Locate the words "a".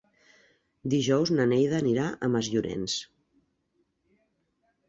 2.09-2.31